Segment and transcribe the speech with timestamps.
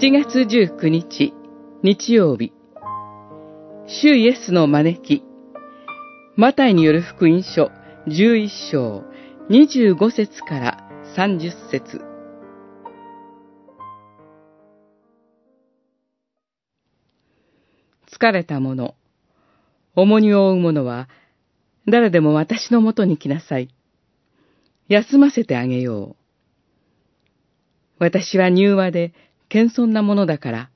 [0.00, 1.34] 7月19日、
[1.82, 2.54] 日曜日、
[3.86, 5.22] 主イエスの招き、
[6.36, 7.70] マタイによる福音書
[8.06, 9.04] 11章
[9.50, 10.88] 25節から
[11.18, 12.00] 30節
[18.10, 18.94] 疲れた者、
[19.94, 21.10] 重荷を負う者は、
[21.86, 23.68] 誰でも私のもとに来なさい。
[24.88, 26.16] 休ませてあげよう。
[27.98, 29.12] 私は柔和で
[29.50, 30.70] 謙遜なものだから、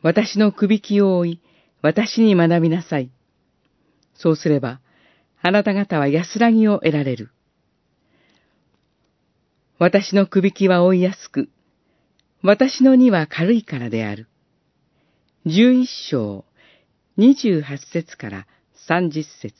[0.00, 1.40] 私の首輝を追い、
[1.82, 3.10] 私に学びなさい。
[4.14, 4.80] そうすれば、
[5.42, 7.30] あなた方は安らぎを得られる。
[9.78, 11.48] 私の首輝は追いやすく、
[12.42, 14.28] 私の荷は軽いからである。
[15.44, 16.44] 十一章、
[17.16, 18.46] 二十八節から
[18.86, 19.54] 三十節。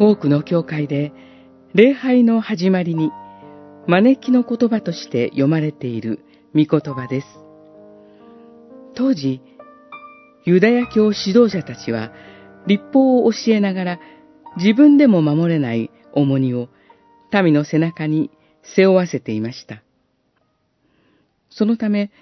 [0.00, 1.12] 多くの教会で、
[1.74, 3.10] 礼拝の始まりに、
[3.88, 6.20] 招きの言葉として読まれている
[6.54, 7.26] 御言葉です。
[8.94, 9.40] 当時、
[10.44, 12.12] ユダヤ教指導者たちは、
[12.66, 14.00] 立法を教えながら、
[14.56, 16.68] 自分でも守れない重荷を
[17.32, 18.30] 民の背中に
[18.76, 19.82] 背負わせていました。
[21.50, 22.12] そのため、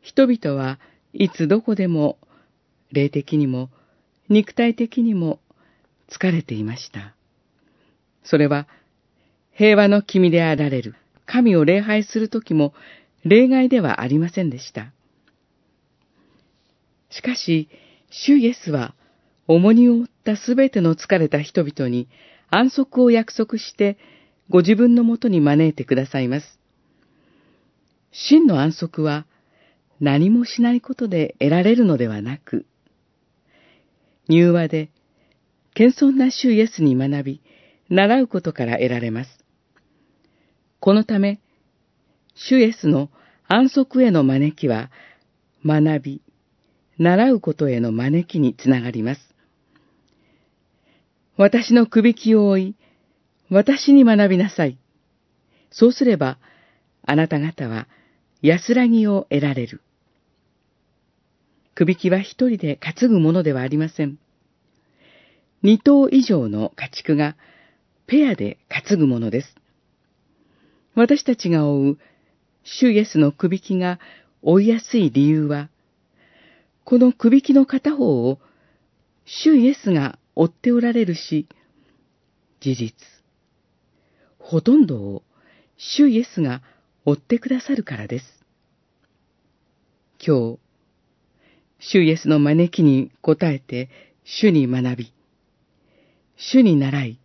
[0.00, 0.78] 人々は
[1.12, 2.18] いつどこでも、
[2.92, 3.70] 霊的にも、
[4.28, 5.40] 肉体的にも
[6.08, 7.13] 疲れていました。
[8.24, 8.66] それは、
[9.52, 12.74] 平和の君であられる神を礼拝するときも
[13.24, 14.92] 例外ではありませんでした。
[17.10, 17.68] しかし、
[18.10, 18.94] 主イエスは、
[19.46, 22.08] 重荷を負ったすべての疲れた人々に
[22.50, 23.98] 安息を約束して、
[24.48, 26.58] ご自分のもとに招いてくださいます。
[28.10, 29.26] 真の安息は、
[30.00, 32.66] 何もしないことで得られるのではなく、
[34.28, 34.90] 柔和で、
[35.74, 37.40] 謙遜な主イエスに学び、
[37.88, 39.44] 習うことから得られます。
[40.80, 41.40] このため、
[42.34, 43.10] 主イエスの
[43.46, 44.90] 安息への招きは、
[45.64, 46.22] 学び、
[46.98, 49.20] 習うことへの招きにつながります。
[51.36, 52.76] 私の首輝を追い、
[53.50, 54.78] 私に学びなさい。
[55.70, 56.38] そうすれば、
[57.06, 57.88] あなた方は
[58.40, 59.82] 安らぎを得られる。
[61.74, 64.18] 首輝は一人で担ぐものではありません。
[65.62, 67.36] 二頭以上の家畜が
[68.06, 69.54] ペアで担ぐものです。
[70.94, 71.98] 私たちが追う
[72.62, 73.98] 主イエスの首輝が
[74.42, 75.68] 追いやすい理由は、
[76.84, 78.38] この首輝の片方を
[79.24, 81.48] 主イエスが追っておられるし、
[82.60, 82.94] 事実、
[84.38, 85.22] ほとんどを
[85.76, 86.62] 主イエスが
[87.04, 88.26] 追ってくださるからです。
[90.26, 90.58] 今日、
[91.78, 93.88] 主イエスの招きに応えて
[94.24, 95.12] 主に学び、
[96.36, 97.18] 主に習い、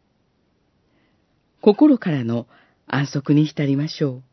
[1.61, 2.47] 心からの
[2.87, 4.23] 安息に浸りましょう。